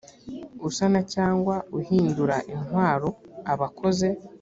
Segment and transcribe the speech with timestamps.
[0.67, 3.09] usana cyangwa uhindura intwaro
[3.51, 4.07] aba akoze